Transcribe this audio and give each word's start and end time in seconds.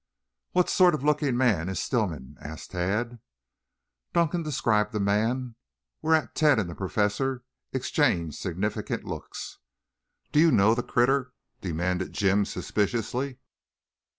"What 0.53 0.67
sort 0.67 0.95
of 0.95 1.03
looking 1.03 1.37
man 1.37 1.69
is 1.69 1.79
Stillman?" 1.79 2.35
asked 2.41 2.71
Tad. 2.71 3.19
Dunkan 4.15 4.41
described 4.41 4.93
the 4.93 4.99
man, 4.99 5.53
whereat 6.01 6.33
Tad 6.33 6.57
and 6.57 6.67
the 6.67 6.73
Professor 6.73 7.43
exchanged 7.71 8.39
significant 8.39 9.03
looks. 9.03 9.59
"Do 10.31 10.39
you 10.39 10.51
know 10.51 10.73
the 10.73 10.81
critter?" 10.81 11.33
demanded 11.61 12.13
Jim 12.13 12.45
suspiciously. 12.45 13.37